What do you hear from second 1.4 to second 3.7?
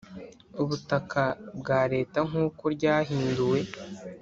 bwa Leta nk uko ryahinduwe